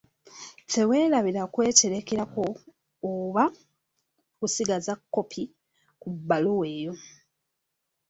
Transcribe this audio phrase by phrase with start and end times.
[0.71, 2.43] Teweerabira kweterekerako
[3.11, 3.43] oba
[4.37, 5.51] kusigaza 'kkopi',
[6.01, 6.93] ku bbaluwa eyo.